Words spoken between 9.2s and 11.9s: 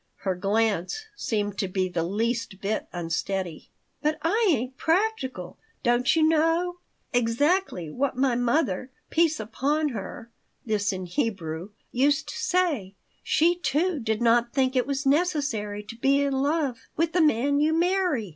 upon her [this in Hebrew]